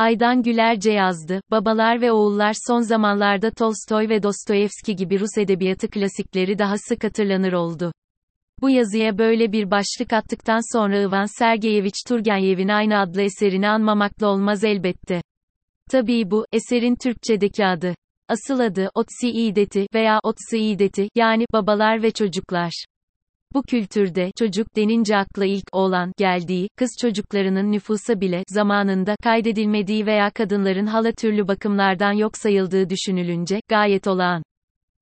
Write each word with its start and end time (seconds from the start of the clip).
Aydan 0.00 0.42
Gülerce 0.42 0.92
yazdı, 0.92 1.40
babalar 1.50 2.00
ve 2.00 2.12
oğullar 2.12 2.54
son 2.66 2.80
zamanlarda 2.80 3.50
Tolstoy 3.50 4.08
ve 4.08 4.22
Dostoyevski 4.22 4.96
gibi 4.96 5.20
Rus 5.20 5.38
edebiyatı 5.38 5.90
klasikleri 5.90 6.58
daha 6.58 6.74
sık 6.78 7.04
hatırlanır 7.04 7.52
oldu. 7.52 7.92
Bu 8.60 8.70
yazıya 8.70 9.18
böyle 9.18 9.52
bir 9.52 9.70
başlık 9.70 10.12
attıktan 10.12 10.76
sonra 10.76 11.00
Ivan 11.00 11.38
Sergeyevich 11.38 12.08
Turgenev'in 12.08 12.68
aynı 12.68 12.98
adlı 12.98 13.22
eserini 13.22 13.68
anmamakla 13.68 14.26
olmaz 14.26 14.64
elbette. 14.64 15.22
Tabii 15.90 16.30
bu, 16.30 16.46
eserin 16.52 16.96
Türkçedeki 16.96 17.66
adı. 17.66 17.94
Asıl 18.28 18.60
adı, 18.60 18.90
Otsi 18.94 19.30
İdeti 19.30 19.86
veya 19.94 20.20
Otsi 20.22 20.58
İdeti, 20.58 21.08
yani, 21.14 21.44
babalar 21.52 22.02
ve 22.02 22.10
çocuklar. 22.10 22.84
Bu 23.54 23.62
kültürde, 23.62 24.30
çocuk 24.38 24.76
denince 24.76 25.16
akla 25.16 25.44
ilk 25.44 25.64
oğlan 25.72 26.12
geldiği, 26.16 26.68
kız 26.76 26.90
çocuklarının 27.00 27.72
nüfusa 27.72 28.20
bile, 28.20 28.44
zamanında, 28.48 29.16
kaydedilmediği 29.22 30.06
veya 30.06 30.30
kadınların 30.30 30.86
hala 30.86 31.12
türlü 31.12 31.48
bakımlardan 31.48 32.12
yok 32.12 32.36
sayıldığı 32.36 32.90
düşünülünce, 32.90 33.60
gayet 33.68 34.06
olağan. 34.06 34.42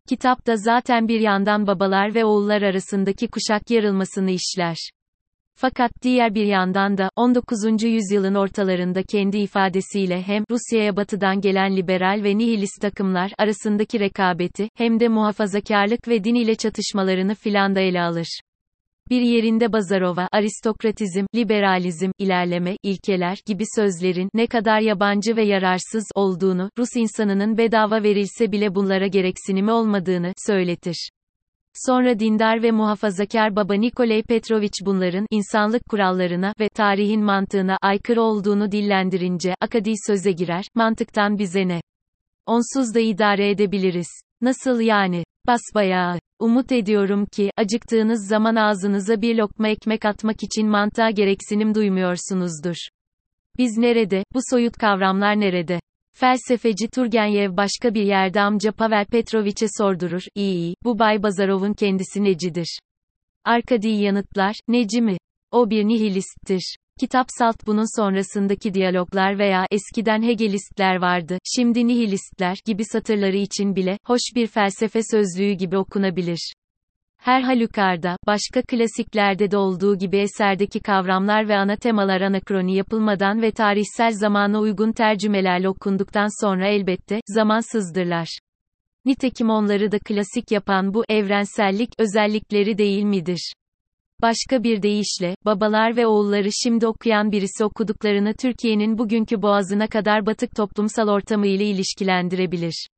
Kitapta 0.08 0.56
zaten 0.56 1.08
bir 1.08 1.20
yandan 1.20 1.66
babalar 1.66 2.14
ve 2.14 2.24
oğullar 2.24 2.62
arasındaki 2.62 3.28
kuşak 3.28 3.70
yarılmasını 3.70 4.30
işler. 4.30 4.76
Fakat 5.60 5.90
diğer 6.02 6.34
bir 6.34 6.44
yandan 6.44 6.98
da, 6.98 7.10
19. 7.16 7.82
yüzyılın 7.82 8.34
ortalarında 8.34 9.02
kendi 9.02 9.38
ifadesiyle 9.38 10.22
hem 10.22 10.44
Rusya'ya 10.50 10.96
batıdan 10.96 11.40
gelen 11.40 11.76
liberal 11.76 12.20
ve 12.24 12.38
nihilist 12.38 12.80
takımlar 12.80 13.32
arasındaki 13.38 14.00
rekabeti, 14.00 14.68
hem 14.76 15.00
de 15.00 15.08
muhafazakarlık 15.08 16.08
ve 16.08 16.24
din 16.24 16.34
ile 16.34 16.54
çatışmalarını 16.54 17.34
filan 17.34 17.74
da 17.74 17.80
ele 17.80 18.00
alır. 18.00 18.40
Bir 19.10 19.20
yerinde 19.20 19.72
Bazarova, 19.72 20.28
aristokratizm, 20.32 21.24
liberalizm, 21.34 22.10
ilerleme, 22.18 22.76
ilkeler 22.82 23.38
gibi 23.46 23.64
sözlerin 23.76 24.30
ne 24.34 24.46
kadar 24.46 24.80
yabancı 24.80 25.36
ve 25.36 25.44
yararsız 25.44 26.04
olduğunu, 26.14 26.70
Rus 26.78 26.96
insanının 26.96 27.58
bedava 27.58 28.02
verilse 28.02 28.52
bile 28.52 28.74
bunlara 28.74 29.06
gereksinimi 29.06 29.72
olmadığını 29.72 30.32
söyletir. 30.46 31.10
Sonra 31.74 32.18
dindar 32.18 32.62
ve 32.62 32.70
muhafazakar 32.70 33.56
baba 33.56 33.74
Nikolay 33.74 34.22
Petrovich 34.22 34.84
bunların 34.84 35.26
insanlık 35.30 35.84
kurallarına 35.88 36.52
ve 36.60 36.68
tarihin 36.68 37.24
mantığına 37.24 37.76
aykırı 37.82 38.22
olduğunu 38.22 38.72
dillendirince 38.72 39.54
akadi 39.60 39.92
söze 40.06 40.32
girer, 40.32 40.64
mantıktan 40.74 41.38
bize 41.38 41.68
ne? 41.68 41.80
Onsuz 42.46 42.94
da 42.94 43.00
idare 43.00 43.50
edebiliriz. 43.50 44.08
Nasıl 44.40 44.80
yani? 44.80 45.24
Basbayağı. 45.46 46.18
Umut 46.38 46.72
ediyorum 46.72 47.26
ki, 47.26 47.50
acıktığınız 47.56 48.28
zaman 48.28 48.56
ağzınıza 48.56 49.22
bir 49.22 49.36
lokma 49.36 49.68
ekmek 49.68 50.04
atmak 50.04 50.42
için 50.42 50.68
mantığa 50.68 51.10
gereksinim 51.10 51.74
duymuyorsunuzdur. 51.74 52.76
Biz 53.58 53.78
nerede, 53.78 54.24
bu 54.34 54.38
soyut 54.50 54.76
kavramlar 54.76 55.40
nerede? 55.40 55.80
Felsefeci 56.20 56.88
Turgenev 56.88 57.56
başka 57.56 57.94
bir 57.94 58.02
yerde 58.02 58.40
amca 58.40 58.72
Pavel 58.72 59.04
Petroviç'e 59.04 59.66
sordurur, 59.78 60.22
iyi 60.34 60.74
bu 60.84 60.98
Bay 60.98 61.22
Bazarov'un 61.22 61.72
kendisi 61.72 62.24
necidir? 62.24 62.78
Arkadi 63.44 63.88
yanıtlar, 63.88 64.54
neci 64.68 65.02
mi? 65.02 65.16
O 65.52 65.70
bir 65.70 65.84
nihilisttir. 65.84 66.76
Kitap 67.00 67.26
Salt 67.38 67.66
bunun 67.66 68.00
sonrasındaki 68.00 68.74
diyaloglar 68.74 69.38
veya 69.38 69.66
eskiden 69.70 70.22
Hegelistler 70.22 70.96
vardı, 70.96 71.38
şimdi 71.44 71.86
nihilistler 71.86 72.56
gibi 72.66 72.84
satırları 72.84 73.36
için 73.36 73.76
bile, 73.76 73.98
hoş 74.06 74.20
bir 74.34 74.46
felsefe 74.46 75.00
sözlüğü 75.10 75.52
gibi 75.52 75.76
okunabilir. 75.76 76.52
Her 77.18 77.42
halükarda, 77.42 78.16
başka 78.26 78.62
klasiklerde 78.62 79.50
de 79.50 79.56
olduğu 79.56 79.98
gibi 79.98 80.18
eserdeki 80.18 80.80
kavramlar 80.80 81.48
ve 81.48 81.56
ana 81.56 81.76
temalar 81.76 82.20
anakroni 82.20 82.76
yapılmadan 82.76 83.42
ve 83.42 83.50
tarihsel 83.50 84.12
zamana 84.12 84.60
uygun 84.60 84.92
tercümelerle 84.92 85.68
okunduktan 85.68 86.44
sonra 86.44 86.68
elbette, 86.68 87.20
zamansızdırlar. 87.26 88.38
Nitekim 89.04 89.50
onları 89.50 89.92
da 89.92 89.98
klasik 89.98 90.50
yapan 90.50 90.94
bu 90.94 91.04
evrensellik 91.08 91.90
özellikleri 91.98 92.78
değil 92.78 93.04
midir? 93.04 93.52
Başka 94.22 94.62
bir 94.62 94.82
deyişle, 94.82 95.34
babalar 95.44 95.96
ve 95.96 96.06
oğulları 96.06 96.48
şimdi 96.62 96.86
okuyan 96.86 97.32
birisi 97.32 97.64
okuduklarını 97.64 98.34
Türkiye'nin 98.34 98.98
bugünkü 98.98 99.42
boğazına 99.42 99.86
kadar 99.86 100.26
batık 100.26 100.56
toplumsal 100.56 101.08
ortamı 101.08 101.46
ile 101.46 101.64
ilişkilendirebilir. 101.64 102.88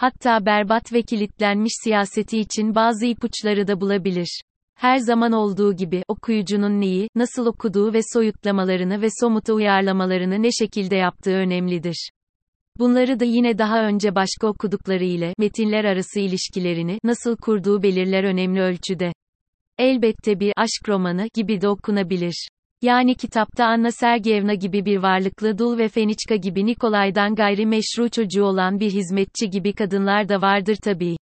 Hatta 0.00 0.46
berbat 0.46 0.92
ve 0.92 1.02
kilitlenmiş 1.02 1.72
siyaseti 1.84 2.38
için 2.38 2.74
bazı 2.74 3.06
ipuçları 3.06 3.66
da 3.66 3.80
bulabilir. 3.80 4.42
Her 4.74 4.98
zaman 4.98 5.32
olduğu 5.32 5.76
gibi, 5.76 6.02
okuyucunun 6.08 6.80
neyi, 6.80 7.08
nasıl 7.14 7.46
okuduğu 7.46 7.92
ve 7.92 8.00
soyutlamalarını 8.12 9.02
ve 9.02 9.06
somuta 9.20 9.52
uyarlamalarını 9.52 10.42
ne 10.42 10.48
şekilde 10.52 10.96
yaptığı 10.96 11.34
önemlidir. 11.34 12.10
Bunları 12.78 13.20
da 13.20 13.24
yine 13.24 13.58
daha 13.58 13.86
önce 13.86 14.14
başka 14.14 14.46
okudukları 14.46 15.04
ile, 15.04 15.34
metinler 15.38 15.84
arası 15.84 16.20
ilişkilerini, 16.20 16.98
nasıl 17.04 17.36
kurduğu 17.36 17.82
belirler 17.82 18.24
önemli 18.24 18.60
ölçüde. 18.60 19.12
Elbette 19.78 20.40
bir 20.40 20.52
aşk 20.56 20.88
romanı 20.88 21.28
gibi 21.34 21.60
de 21.60 21.68
okunabilir. 21.68 22.48
Yani 22.82 23.14
kitapta 23.14 23.64
Anna 23.64 23.92
Sergeyevna 23.92 24.54
gibi 24.54 24.84
bir 24.84 24.96
varlıklı 24.96 25.58
dul 25.58 25.78
ve 25.78 25.88
Feniçka 25.88 26.36
gibi 26.36 26.66
Nikolay'dan 26.66 27.34
gayri 27.34 27.66
meşru 27.66 28.10
çocuğu 28.10 28.44
olan 28.44 28.80
bir 28.80 28.90
hizmetçi 28.90 29.50
gibi 29.50 29.72
kadınlar 29.72 30.28
da 30.28 30.42
vardır 30.42 30.76
tabii. 30.82 31.16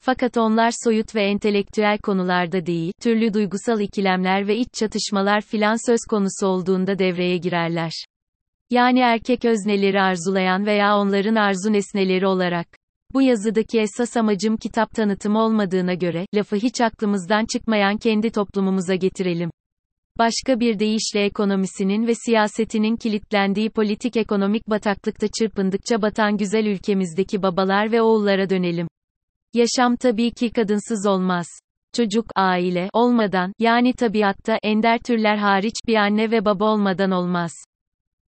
Fakat 0.00 0.36
onlar 0.36 0.72
soyut 0.84 1.14
ve 1.14 1.22
entelektüel 1.22 1.98
konularda 1.98 2.66
değil, 2.66 2.92
türlü 3.00 3.34
duygusal 3.34 3.80
ikilemler 3.80 4.48
ve 4.48 4.56
iç 4.56 4.68
çatışmalar 4.74 5.40
filan 5.40 5.86
söz 5.86 6.00
konusu 6.10 6.46
olduğunda 6.46 6.98
devreye 6.98 7.36
girerler. 7.36 7.92
Yani 8.70 9.00
erkek 9.00 9.44
özneleri 9.44 10.00
arzulayan 10.00 10.66
veya 10.66 10.98
onların 10.98 11.34
arzu 11.34 11.72
nesneleri 11.72 12.26
olarak. 12.26 12.68
Bu 13.14 13.22
yazıdaki 13.22 13.80
esas 13.80 14.16
amacım 14.16 14.56
kitap 14.56 14.90
tanıtımı 14.90 15.42
olmadığına 15.42 15.94
göre, 15.94 16.26
lafı 16.34 16.56
hiç 16.56 16.80
aklımızdan 16.80 17.46
çıkmayan 17.52 17.96
kendi 17.96 18.30
toplumumuza 18.30 18.94
getirelim. 18.94 19.50
Başka 20.18 20.60
bir 20.60 20.78
deyişle 20.78 21.24
ekonomisinin 21.24 22.06
ve 22.06 22.14
siyasetinin 22.14 22.96
kilitlendiği 22.96 23.70
politik 23.70 24.16
ekonomik 24.16 24.68
bataklıkta 24.68 25.26
çırpındıkça 25.38 26.02
batan 26.02 26.36
güzel 26.36 26.66
ülkemizdeki 26.66 27.42
babalar 27.42 27.92
ve 27.92 28.02
oğullara 28.02 28.50
dönelim. 28.50 28.88
Yaşam 29.54 29.96
tabii 29.96 30.30
ki 30.30 30.50
kadınsız 30.50 31.06
olmaz. 31.06 31.46
Çocuk, 31.96 32.26
aile, 32.36 32.90
olmadan, 32.92 33.52
yani 33.58 33.92
tabiatta, 33.92 34.58
ender 34.62 34.98
türler 34.98 35.36
hariç, 35.36 35.74
bir 35.86 35.94
anne 35.94 36.30
ve 36.30 36.44
baba 36.44 36.64
olmadan 36.64 37.10
olmaz. 37.10 37.52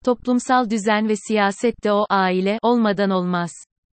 Toplumsal 0.05 0.71
düzen 0.71 1.09
ve 1.09 1.15
siyaset 1.17 1.85
de 1.85 1.93
o, 1.93 2.07
aile, 2.11 2.59
olmadan 2.63 3.11
olmaz. 3.11 3.51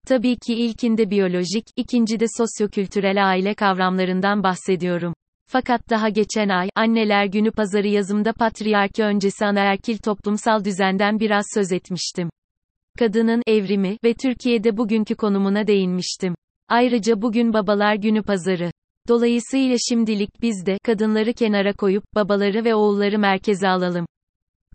Tabii 0.06 0.36
ki 0.46 0.54
ilkinde 0.54 1.10
biyolojik, 1.10 1.64
ikincide 1.76 2.24
sosyokültürel 2.38 3.28
aile 3.28 3.54
kavramlarından 3.54 4.42
bahsediyorum. 4.42 5.14
Fakat 5.48 5.90
daha 5.90 6.08
geçen 6.08 6.48
ay, 6.48 6.68
Anneler 6.74 7.26
Günü 7.26 7.50
pazarı 7.50 7.88
yazımda 7.88 8.32
patriarki 8.32 9.04
öncesi 9.04 9.46
anaerkil 9.46 9.98
toplumsal 9.98 10.64
düzenden 10.64 11.20
biraz 11.20 11.44
söz 11.54 11.72
etmiştim. 11.72 12.30
Kadının 12.98 13.42
evrimi 13.46 13.96
ve 14.04 14.14
Türkiye'de 14.14 14.76
bugünkü 14.76 15.14
konumuna 15.14 15.66
değinmiştim. 15.66 16.34
Ayrıca 16.68 17.22
bugün 17.22 17.52
Babalar 17.52 17.94
Günü 17.94 18.22
pazarı. 18.22 18.70
Dolayısıyla 19.08 19.76
şimdilik 19.88 20.42
biz 20.42 20.66
de 20.66 20.78
kadınları 20.82 21.32
kenara 21.32 21.72
koyup 21.72 22.04
babaları 22.14 22.64
ve 22.64 22.74
oğulları 22.74 23.18
merkeze 23.18 23.68
alalım. 23.68 24.06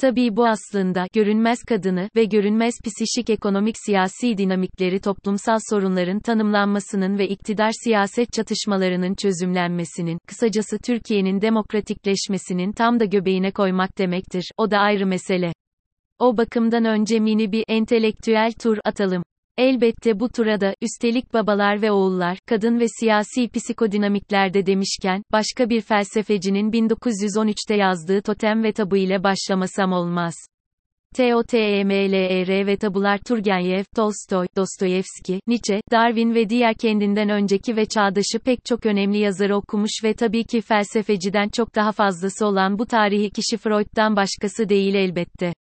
Tabii 0.02 0.36
bu 0.36 0.48
aslında, 0.48 1.08
görünmez 1.14 1.64
kadını 1.64 2.10
ve 2.16 2.26
görünmez 2.26 2.74
psişik 2.86 3.30
ekonomik 3.30 3.76
siyasi 3.86 4.38
dinamikleri 4.38 5.00
toplumsal 5.00 5.58
sorunların 5.70 6.20
tanımlanmasının 6.20 7.18
ve 7.18 7.28
iktidar 7.28 7.72
siyaset 7.84 8.34
çatışmalarının 8.34 9.16
çözümlenmesinin, 9.16 10.18
kısacası 10.28 10.78
Türkiye'nin 10.86 11.42
demokratikleşmesinin 11.42 12.72
tam 12.72 13.00
da 13.00 13.06
göbeğine 13.06 13.52
koymak 13.52 13.98
demektir, 13.98 14.52
o 14.58 14.72
da 14.72 14.78
ayrı 14.78 15.06
mesele. 15.06 15.54
O 16.20 16.38
bakımdan 16.38 16.86
önce 16.86 17.20
mini 17.20 17.52
bir 17.52 17.66
entelektüel 17.68 18.52
tur 18.62 18.78
atalım. 18.86 19.24
Elbette 19.62 20.20
bu 20.20 20.30
turada, 20.30 20.76
üstelik 20.82 21.34
babalar 21.34 21.82
ve 21.82 21.92
oğullar, 21.92 22.38
kadın 22.50 22.80
ve 22.80 22.86
siyasi 23.00 23.50
psikodinamiklerde 23.50 24.66
demişken, 24.66 25.24
başka 25.32 25.70
bir 25.70 25.82
felsefecinin 25.82 26.72
1913'te 26.72 27.76
yazdığı 27.76 28.22
Totem 28.22 28.64
ve 28.64 28.72
Tabu 28.72 28.98
ile 28.98 29.24
başlamasam 29.24 29.92
olmaz. 29.94 30.34
TOTEMLER 31.18 32.68
ve 32.68 32.78
tabular 32.78 33.18
Turgenev, 33.18 33.84
Tolstoy, 33.96 34.48
Dostoyevski, 34.56 35.40
Nietzsche, 35.48 35.82
Darwin 35.92 36.36
ve 36.36 36.50
diğer 36.50 36.76
kendinden 36.76 37.30
önceki 37.30 37.76
ve 37.76 37.86
çağdaşı 37.86 38.40
pek 38.46 38.66
çok 38.66 38.86
önemli 38.86 39.18
yazarı 39.18 39.56
okumuş 39.56 40.04
ve 40.04 40.14
tabii 40.14 40.44
ki 40.44 40.62
felsefeciden 40.62 41.50
çok 41.50 41.76
daha 41.76 41.92
fazlası 41.92 42.46
olan 42.46 42.80
bu 42.80 42.86
tarihi 42.86 43.30
kişi 43.30 43.58
Freud'dan 43.58 44.16
başkası 44.16 44.70
değil 44.70 44.96
elbette. 44.96 45.54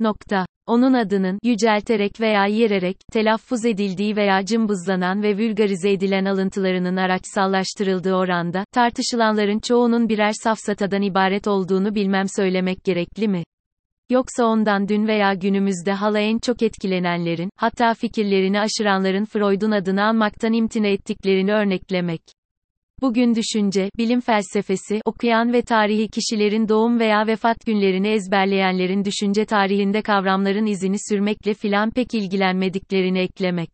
Nokta. 0.00 0.46
Onun 0.68 0.92
adının, 0.92 1.38
yücelterek 1.42 2.20
veya 2.20 2.46
yererek, 2.46 2.96
telaffuz 3.12 3.64
edildiği 3.64 4.16
veya 4.16 4.44
cımbızlanan 4.44 5.22
ve 5.22 5.36
vulgarize 5.38 5.92
edilen 5.92 6.24
alıntılarının 6.24 6.96
araçsallaştırıldığı 6.96 8.14
oranda, 8.14 8.64
tartışılanların 8.72 9.58
çoğunun 9.58 10.08
birer 10.08 10.32
safsatadan 10.42 11.02
ibaret 11.02 11.48
olduğunu 11.48 11.94
bilmem 11.94 12.26
söylemek 12.36 12.84
gerekli 12.84 13.28
mi? 13.28 13.42
Yoksa 14.10 14.44
ondan 14.44 14.88
dün 14.88 15.06
veya 15.06 15.34
günümüzde 15.34 15.92
hala 15.92 16.18
en 16.18 16.38
çok 16.38 16.62
etkilenenlerin, 16.62 17.50
hatta 17.56 17.94
fikirlerini 17.94 18.60
aşıranların 18.60 19.24
Freud'un 19.24 19.70
adını 19.70 20.04
almaktan 20.04 20.52
imtina 20.52 20.86
ettiklerini 20.86 21.52
örneklemek. 21.52 22.37
Bugün 23.02 23.34
düşünce, 23.34 23.90
bilim 23.98 24.20
felsefesi, 24.20 25.00
okuyan 25.04 25.52
ve 25.52 25.62
tarihi 25.62 26.08
kişilerin 26.08 26.68
doğum 26.68 27.00
veya 27.00 27.26
vefat 27.26 27.66
günlerini 27.66 28.08
ezberleyenlerin 28.08 29.04
düşünce 29.04 29.44
tarihinde 29.44 30.02
kavramların 30.02 30.66
izini 30.66 30.96
sürmekle 31.08 31.54
filan 31.54 31.90
pek 31.90 32.14
ilgilenmediklerini 32.14 33.18
eklemek. 33.18 33.70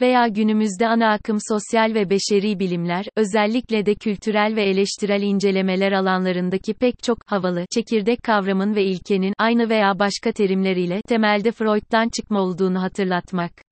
Veya 0.00 0.28
günümüzde 0.28 0.88
ana 0.88 1.12
akım 1.12 1.38
sosyal 1.48 1.94
ve 1.94 2.10
beşeri 2.10 2.58
bilimler, 2.58 3.06
özellikle 3.16 3.86
de 3.86 3.94
kültürel 3.94 4.56
ve 4.56 4.62
eleştirel 4.62 5.22
incelemeler 5.22 5.92
alanlarındaki 5.92 6.74
pek 6.74 7.02
çok 7.02 7.18
havalı 7.26 7.64
çekirdek 7.74 8.22
kavramın 8.22 8.74
ve 8.74 8.84
ilkenin 8.84 9.34
aynı 9.38 9.68
veya 9.68 9.98
başka 9.98 10.32
terimleriyle 10.32 11.00
temelde 11.08 11.52
Freud'dan 11.52 12.08
çıkma 12.08 12.40
olduğunu 12.40 12.82
hatırlatmak. 12.82 13.69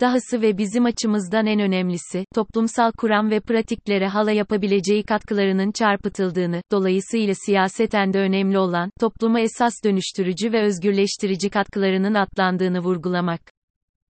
Dahası 0.00 0.42
ve 0.42 0.58
bizim 0.58 0.84
açımızdan 0.84 1.46
en 1.46 1.60
önemlisi, 1.60 2.24
toplumsal 2.34 2.92
kuram 2.92 3.30
ve 3.30 3.40
pratiklere 3.40 4.08
hala 4.08 4.30
yapabileceği 4.30 5.02
katkılarının 5.02 5.72
çarpıtıldığını, 5.72 6.62
dolayısıyla 6.72 7.34
siyaseten 7.46 8.12
de 8.12 8.18
önemli 8.18 8.58
olan, 8.58 8.90
topluma 9.00 9.40
esas 9.40 9.72
dönüştürücü 9.84 10.52
ve 10.52 10.62
özgürleştirici 10.62 11.50
katkılarının 11.50 12.14
atlandığını 12.14 12.80
vurgulamak. 12.80 13.40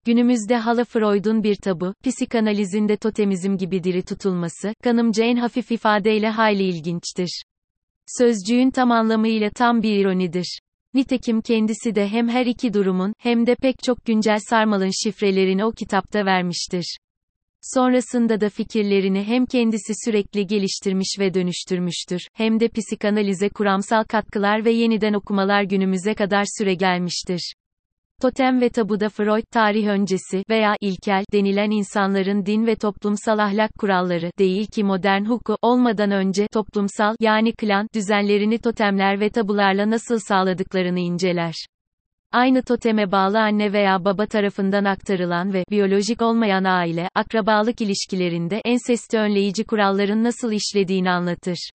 Günümüzde 0.05 0.57
hala 0.57 0.85
Freud'un 0.85 1.43
bir 1.43 1.57
tabu, 1.57 1.95
psikanalizinde 2.05 2.97
totemizm 2.97 3.57
gibi 3.57 3.85
diri 3.85 4.03
tutulması, 4.03 4.75
kanımca 4.85 5.25
en 5.25 5.37
hafif 5.37 5.73
ifadeyle 5.73 6.29
hayli 6.29 6.63
ilginçtir. 6.63 7.43
Sözcüğün 8.19 8.71
tam 8.71 8.91
anlamıyla 8.91 9.51
tam 9.51 9.83
bir 9.83 9.97
ironidir. 9.97 10.61
Nitekim 10.95 11.41
kendisi 11.41 11.95
de 11.95 12.09
hem 12.09 12.29
her 12.29 12.47
iki 12.47 12.75
durumun, 12.75 13.13
hem 13.19 13.47
de 13.47 13.55
pek 13.55 13.77
çok 13.85 14.05
güncel 14.05 14.39
sarmalın 14.39 15.05
şifrelerini 15.05 15.65
o 15.65 15.73
kitapta 15.73 16.25
vermiştir. 16.27 16.97
Sonrasında 17.63 18.41
da 18.41 18.49
fikirlerini 18.49 19.25
hem 19.25 19.47
kendisi 19.47 19.93
sürekli 20.05 20.47
geliştirmiş 20.47 21.17
ve 21.19 21.35
dönüştürmüştür, 21.35 22.21
hem 22.35 22.61
de 22.61 22.69
psikanalize 22.69 23.49
kuramsal 23.49 24.05
katkılar 24.05 24.65
ve 24.65 24.71
yeniden 24.71 25.13
okumalar 25.13 25.63
günümüze 25.63 26.15
kadar 26.15 26.45
süre 26.59 26.75
gelmiştir. 26.75 27.53
Totem 28.23 28.61
ve 28.61 28.69
tabuda 28.69 29.09
Freud 29.09 29.43
tarih 29.51 29.87
öncesi 29.87 30.45
veya 30.51 30.77
ilkel 30.81 31.25
denilen 31.33 31.71
insanların 31.71 32.47
din 32.47 32.67
ve 32.67 32.77
toplumsal 32.77 33.39
ahlak 33.39 33.71
kuralları 33.79 34.31
değil 34.39 34.67
ki 34.67 34.85
modern 34.85 35.25
huku 35.25 35.57
olmadan 35.63 36.11
önce 36.11 36.47
toplumsal 36.49 37.17
yani 37.21 37.53
klan 37.53 37.89
düzenlerini 37.95 38.59
totemler 38.59 39.21
ve 39.21 39.31
tabularla 39.31 39.91
nasıl 39.91 40.19
sağladıklarını 40.19 41.01
inceler. 41.01 41.55
Aynı 42.33 42.63
toteme 42.63 43.13
bağlı 43.13 43.39
anne 43.39 43.73
veya 43.73 44.05
baba 44.05 44.27
tarafından 44.27 44.85
aktarılan 44.85 45.53
ve 45.53 45.65
biyolojik 45.71 46.23
olmayan 46.23 46.65
aile, 46.65 47.09
akrabalık 47.15 47.81
ilişkilerinde 47.81 48.61
ensesti 48.65 49.19
önleyici 49.19 49.65
kuralların 49.65 50.25
nasıl 50.25 50.53
işlediğini 50.53 51.11
anlatır. 51.11 51.71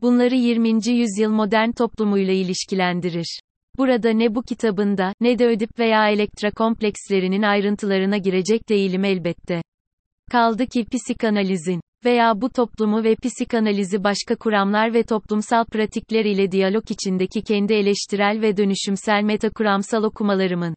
Bunları 0.00 0.34
20. 0.34 0.68
yüzyıl 0.88 1.30
modern 1.30 1.70
toplumuyla 1.70 2.34
ilişkilendirir. 2.34 3.40
Burada 3.80 4.10
ne 4.10 4.34
bu 4.34 4.42
kitabında, 4.42 5.12
ne 5.20 5.38
de 5.38 5.46
ödip 5.46 5.78
veya 5.78 6.08
elektra 6.08 6.50
komplekslerinin 6.50 7.42
ayrıntılarına 7.42 8.16
girecek 8.16 8.68
değilim 8.68 9.04
elbette. 9.04 9.62
Kaldı 10.30 10.66
ki 10.66 10.84
psikanalizin 10.84 11.80
veya 12.04 12.40
bu 12.40 12.50
toplumu 12.50 13.04
ve 13.04 13.16
psikanalizi 13.16 14.04
başka 14.04 14.36
kuramlar 14.36 14.94
ve 14.94 15.02
toplumsal 15.02 15.64
pratikler 15.64 16.24
ile 16.24 16.52
diyalog 16.52 16.90
içindeki 16.90 17.42
kendi 17.42 17.72
eleştirel 17.72 18.40
ve 18.42 18.56
dönüşümsel 18.56 19.22
metakuramsal 19.22 20.02
okumalarımın. 20.02 20.74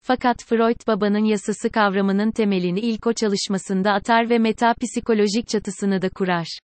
Fakat 0.00 0.44
Freud 0.44 0.86
babanın 0.86 1.24
yasası 1.24 1.70
kavramının 1.70 2.30
temelini 2.30 2.80
ilk 2.80 3.06
o 3.06 3.12
çalışmasında 3.12 3.92
atar 3.92 4.30
ve 4.30 4.38
metapsikolojik 4.38 5.48
çatısını 5.48 6.02
da 6.02 6.08
kurar. 6.08 6.58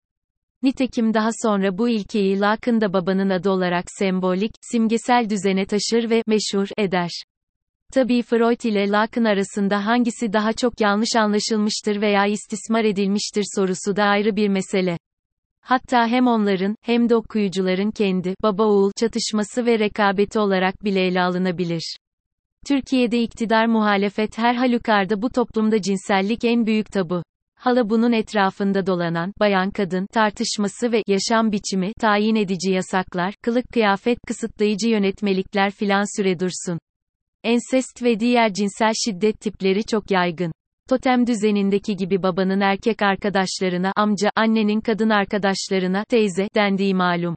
Nitekim 0.63 1.13
daha 1.13 1.29
sonra 1.43 1.77
bu 1.77 1.89
ilkeyi 1.89 2.39
Lacan'da 2.39 2.93
babanın 2.93 3.29
adı 3.29 3.49
olarak 3.49 3.85
sembolik, 3.87 4.51
simgesel 4.61 5.29
düzene 5.29 5.65
taşır 5.65 6.09
ve 6.09 6.23
meşhur 6.27 6.67
eder. 6.77 7.09
Tabii 7.93 8.21
Freud 8.21 8.61
ile 8.63 8.89
Lacan 8.89 9.23
arasında 9.23 9.85
hangisi 9.85 10.33
daha 10.33 10.53
çok 10.53 10.81
yanlış 10.81 11.15
anlaşılmıştır 11.15 12.01
veya 12.01 12.25
istismar 12.25 12.83
edilmiştir 12.83 13.43
sorusu 13.55 13.95
da 13.95 14.03
ayrı 14.03 14.35
bir 14.35 14.47
mesele. 14.47 14.97
Hatta 15.61 16.07
hem 16.07 16.27
onların, 16.27 16.75
hem 16.81 17.09
de 17.09 17.15
okuyucuların 17.15 17.91
kendi, 17.91 18.35
baba-oğul 18.43 18.91
çatışması 18.99 19.65
ve 19.65 19.79
rekabeti 19.79 20.39
olarak 20.39 20.83
bile 20.83 21.05
ele 21.05 21.21
alınabilir. 21.21 21.97
Türkiye'de 22.67 23.21
iktidar 23.21 23.65
muhalefet 23.65 24.37
her 24.37 24.55
halükarda 24.55 25.21
bu 25.21 25.29
toplumda 25.29 25.81
cinsellik 25.81 26.43
en 26.43 26.65
büyük 26.65 26.91
tabu 26.91 27.23
hala 27.59 27.89
bunun 27.89 28.11
etrafında 28.11 28.85
dolanan, 28.85 29.33
bayan 29.39 29.71
kadın, 29.71 30.07
tartışması 30.13 30.91
ve, 30.91 31.03
yaşam 31.07 31.51
biçimi, 31.51 31.93
tayin 31.93 32.35
edici 32.35 32.71
yasaklar, 32.71 33.33
kılık 33.41 33.65
kıyafet, 33.73 34.17
kısıtlayıcı 34.27 34.89
yönetmelikler 34.89 35.71
filan 35.71 36.17
süre 36.17 36.39
dursun. 36.39 36.79
Ensest 37.43 38.03
ve 38.03 38.19
diğer 38.19 38.53
cinsel 38.53 38.93
şiddet 39.05 39.39
tipleri 39.39 39.85
çok 39.85 40.11
yaygın. 40.11 40.51
Totem 40.89 41.27
düzenindeki 41.27 41.95
gibi 41.95 42.23
babanın 42.23 42.59
erkek 42.59 43.01
arkadaşlarına, 43.01 43.91
amca, 43.95 44.29
annenin 44.35 44.81
kadın 44.81 45.09
arkadaşlarına, 45.09 46.03
teyze, 46.09 46.47
dendiği 46.55 46.93
malum. 46.93 47.35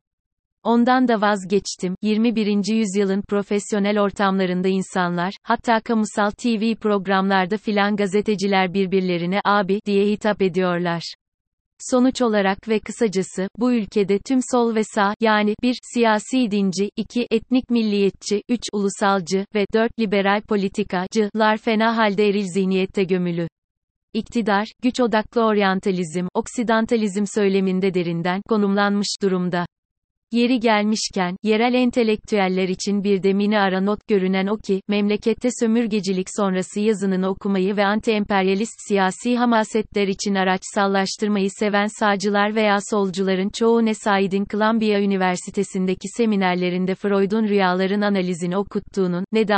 Ondan 0.64 1.09
da 1.09 1.20
vazgeçtim. 1.20 1.94
21. 2.03 2.75
yüzyılın 2.75 3.23
profesyonel 3.23 4.00
ortamlarında 4.00 4.69
insanlar, 4.69 5.35
hatta 5.43 5.81
kamusal 5.81 6.31
TV 6.31 6.75
programlarda 6.75 7.56
filan 7.56 7.97
gazeteciler 7.97 8.75
birbirlerine 8.75 9.41
abi 9.44 9.81
diye 9.87 10.06
hitap 10.06 10.43
ediyorlar. 10.43 11.03
Sonuç 11.91 12.23
olarak 12.23 12.69
ve 12.69 12.81
kısacası, 12.81 13.49
bu 13.59 13.73
ülkede 13.73 14.19
tüm 14.19 14.38
sol 14.50 14.75
ve 14.75 14.85
sağ, 14.85 15.14
yani 15.20 15.55
1. 15.62 15.79
Siyasi 15.94 16.50
dinci, 16.50 16.91
2. 16.97 17.26
Etnik 17.31 17.70
milliyetçi, 17.70 18.43
3. 18.49 18.61
Ulusalcı 18.73 19.47
ve 19.55 19.67
4. 19.75 19.93
Liberal 19.99 20.41
politikacılar 20.41 21.56
fena 21.56 21.97
halde 21.97 22.29
eril 22.29 22.47
zihniyette 22.55 23.05
gömülü. 23.05 23.49
İktidar, 24.14 24.73
güç 24.82 25.00
odaklı 25.00 25.44
oryantalizm, 25.44 26.26
oksidantalizm 26.35 27.25
söyleminde 27.35 27.94
derinden 27.94 28.43
konumlanmış 28.49 29.09
durumda. 29.23 29.67
Yeri 30.32 30.61
gelmişken, 30.61 31.37
yerel 31.43 31.75
entelektüeller 31.75 32.69
için 32.69 33.05
bir 33.05 33.23
de 33.23 33.32
mini 33.32 33.58
ara 33.58 33.81
not 33.81 34.08
görünen 34.08 34.46
o 34.46 34.56
ki, 34.56 34.82
memlekette 34.88 35.49
sömürgecilik 35.61 36.26
sonrası 36.37 36.81
yazınını 36.81 37.29
okumayı 37.29 37.76
ve 37.76 37.85
anti-emperyalist 37.85 38.88
siyasi 38.88 39.37
hamasetler 39.37 40.09
için 40.09 40.35
araçsallaştırmayı 40.35 41.49
seven 41.59 41.87
sağcılar 41.99 42.54
veya 42.54 42.78
solcuların 42.90 43.50
çoğu 43.59 43.85
ne 43.85 43.95
Said'in 43.95 44.47
Columbia 44.50 45.00
Üniversitesi'ndeki 45.00 46.09
seminerlerinde 46.16 46.95
Freud'un 46.95 47.49
rüyaların 47.49 48.00
analizini 48.00 48.56
okuttuğunun, 48.56 49.25
ne 49.33 49.49
de 49.49 49.54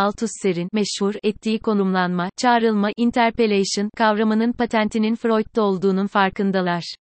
meşhur, 0.72 1.14
ettiği 1.22 1.58
konumlanma, 1.58 2.28
çağrılma, 2.42 2.90
interpellation, 2.96 3.90
kavramının 3.96 4.52
patentinin 4.52 5.14
Freud'da 5.14 5.62
olduğunun 5.62 6.06
farkındalar. 6.06 7.03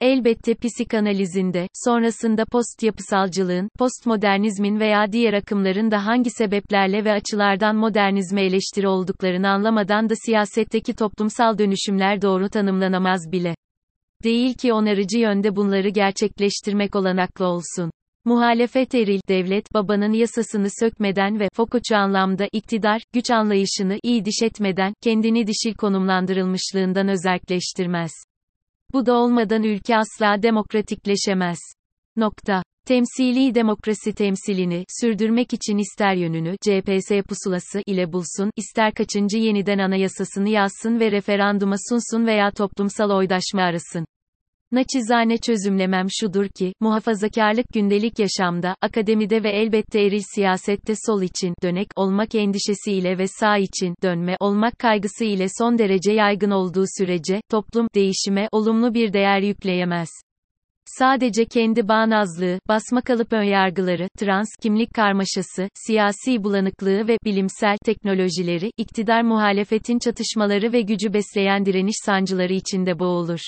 Elbette 0.00 0.54
psikanalizinde, 0.54 1.68
sonrasında 1.84 2.44
post-yapısalcılığın, 2.44 3.68
postmodernizmin 3.78 4.80
veya 4.80 5.12
diğer 5.12 5.32
akımların 5.32 5.90
da 5.90 6.06
hangi 6.06 6.30
sebeplerle 6.30 7.04
ve 7.04 7.12
açılardan 7.12 7.76
modernizme 7.76 8.44
eleştiri 8.44 8.88
olduklarını 8.88 9.48
anlamadan 9.48 10.08
da 10.08 10.14
siyasetteki 10.26 10.94
toplumsal 10.94 11.58
dönüşümler 11.58 12.22
doğru 12.22 12.48
tanımlanamaz 12.48 13.32
bile. 13.32 13.54
Değil 14.24 14.54
ki 14.54 14.72
onarıcı 14.72 15.18
yönde 15.18 15.56
bunları 15.56 15.88
gerçekleştirmek 15.88 16.96
olanaklı 16.96 17.46
olsun. 17.46 17.90
Muhalefet 18.24 18.94
eril, 18.94 19.20
devlet 19.28 19.74
babanın 19.74 20.12
yasasını 20.12 20.68
sökmeden 20.80 21.40
ve 21.40 21.48
fokuçu 21.54 21.96
anlamda 21.96 22.48
iktidar, 22.52 23.02
güç 23.12 23.30
anlayışını 23.30 23.98
iyi 24.02 24.24
diş 24.24 24.42
etmeden, 24.42 24.94
kendini 25.02 25.46
dişil 25.46 25.74
konumlandırılmışlığından 25.74 27.08
özelleştirmez. 27.08 28.10
Bu 28.92 29.06
da 29.06 29.14
olmadan 29.14 29.62
ülke 29.62 29.96
asla 29.96 30.42
demokratikleşemez. 30.42 31.58
Nokta. 32.16 32.62
Temsili 32.86 33.54
demokrasi 33.54 34.12
temsilini 34.14 34.84
sürdürmek 35.00 35.52
için 35.52 35.78
ister 35.78 36.14
yönünü 36.14 36.56
CPS 36.60 37.10
pusulası 37.28 37.82
ile 37.86 38.12
bulsun, 38.12 38.50
ister 38.56 38.94
kaçıncı 38.94 39.38
yeniden 39.38 39.78
anayasasını 39.78 40.48
yazsın 40.48 41.00
ve 41.00 41.12
referanduma 41.12 41.76
sunsun 41.88 42.26
veya 42.26 42.50
toplumsal 42.50 43.10
oydaşma 43.10 43.62
arasın. 43.62 44.06
Naçizane 44.74 45.38
çözümlemem 45.38 46.06
şudur 46.20 46.48
ki, 46.48 46.72
muhafazakarlık 46.80 47.66
gündelik 47.74 48.18
yaşamda, 48.18 48.76
akademide 48.82 49.42
ve 49.42 49.50
elbette 49.50 50.00
eril 50.00 50.22
siyasette 50.34 50.94
sol 51.06 51.22
için, 51.22 51.54
dönek 51.62 51.88
olmak 51.96 52.34
endişesiyle 52.34 53.18
ve 53.18 53.26
sağ 53.26 53.58
için, 53.58 53.94
dönme 54.02 54.36
olmak 54.40 54.78
kaygısı 54.78 55.24
ile 55.24 55.46
son 55.58 55.78
derece 55.78 56.12
yaygın 56.12 56.50
olduğu 56.50 56.84
sürece, 56.98 57.40
toplum, 57.50 57.88
değişime, 57.94 58.48
olumlu 58.52 58.94
bir 58.94 59.12
değer 59.12 59.40
yükleyemez. 59.40 60.08
Sadece 60.86 61.44
kendi 61.44 61.88
bağnazlığı, 61.88 62.58
basma 62.68 63.00
kalıp 63.00 63.32
önyargıları, 63.32 64.08
trans, 64.18 64.48
kimlik 64.62 64.94
karmaşası, 64.94 65.68
siyasi 65.74 66.44
bulanıklığı 66.44 67.08
ve 67.08 67.18
bilimsel 67.24 67.76
teknolojileri, 67.84 68.70
iktidar 68.78 69.22
muhalefetin 69.22 69.98
çatışmaları 69.98 70.72
ve 70.72 70.80
gücü 70.80 71.12
besleyen 71.12 71.66
direniş 71.66 71.96
sancıları 72.04 72.52
içinde 72.52 72.98
boğulur. 72.98 73.40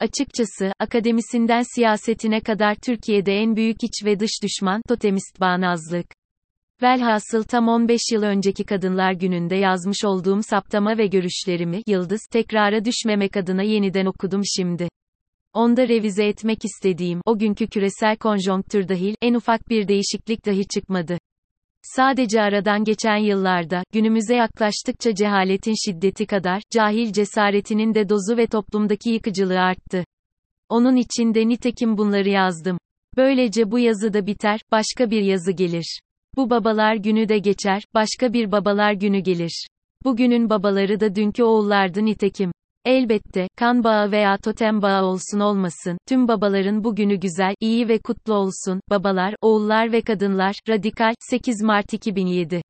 Açıkçası, 0.00 0.72
akademisinden 0.78 1.62
siyasetine 1.74 2.40
kadar 2.40 2.74
Türkiye'de 2.74 3.32
en 3.32 3.56
büyük 3.56 3.84
iç 3.84 4.04
ve 4.04 4.20
dış 4.20 4.30
düşman, 4.42 4.82
totemist 4.88 5.40
bağnazlık. 5.40 6.06
Velhasıl 6.82 7.42
tam 7.42 7.68
15 7.68 8.00
yıl 8.12 8.22
önceki 8.22 8.64
Kadınlar 8.64 9.12
Günü'nde 9.12 9.56
yazmış 9.56 10.04
olduğum 10.04 10.42
saptama 10.42 10.98
ve 10.98 11.06
görüşlerimi, 11.06 11.82
yıldız, 11.86 12.20
tekrara 12.32 12.84
düşmemek 12.84 13.36
adına 13.36 13.62
yeniden 13.62 14.06
okudum 14.06 14.42
şimdi. 14.56 14.88
Onda 15.52 15.88
revize 15.88 16.26
etmek 16.26 16.64
istediğim, 16.64 17.20
o 17.26 17.38
günkü 17.38 17.66
küresel 17.66 18.16
konjonktür 18.16 18.88
dahil, 18.88 19.14
en 19.22 19.34
ufak 19.34 19.68
bir 19.68 19.88
değişiklik 19.88 20.46
dahi 20.46 20.68
çıkmadı. 20.68 21.18
Sadece 21.94 22.42
aradan 22.42 22.84
geçen 22.84 23.16
yıllarda, 23.16 23.82
günümüze 23.92 24.34
yaklaştıkça 24.34 25.14
cehaletin 25.14 25.74
şiddeti 25.86 26.26
kadar, 26.26 26.62
cahil 26.70 27.12
cesaretinin 27.12 27.94
de 27.94 28.08
dozu 28.08 28.36
ve 28.36 28.46
toplumdaki 28.46 29.10
yıkıcılığı 29.10 29.60
arttı. 29.60 30.04
Onun 30.68 30.96
için 30.96 31.34
de 31.34 31.48
nitekim 31.48 31.98
bunları 31.98 32.28
yazdım. 32.28 32.78
Böylece 33.16 33.70
bu 33.70 33.78
yazı 33.78 34.12
da 34.12 34.26
biter, 34.26 34.60
başka 34.72 35.10
bir 35.10 35.22
yazı 35.22 35.52
gelir. 35.52 36.00
Bu 36.36 36.50
babalar 36.50 36.94
günü 36.94 37.28
de 37.28 37.38
geçer, 37.38 37.82
başka 37.94 38.32
bir 38.32 38.52
babalar 38.52 38.92
günü 38.92 39.18
gelir. 39.18 39.66
Bugünün 40.04 40.50
babaları 40.50 41.00
da 41.00 41.14
dünkü 41.14 41.42
oğullardı 41.42 42.04
nitekim. 42.04 42.52
Elbette, 42.86 43.48
kan 43.56 43.84
bağı 43.84 44.10
veya 44.10 44.36
totem 44.36 44.82
bağı 44.82 45.04
olsun 45.04 45.40
olmasın, 45.40 45.98
tüm 46.08 46.28
babaların 46.28 46.84
bugünü 46.84 47.14
güzel, 47.16 47.54
iyi 47.60 47.88
ve 47.88 47.98
kutlu 47.98 48.34
olsun, 48.34 48.80
babalar, 48.90 49.34
oğullar 49.40 49.92
ve 49.92 50.00
kadınlar, 50.00 50.56
Radikal, 50.68 51.14
8 51.20 51.62
Mart 51.62 51.92
2007 51.92 52.62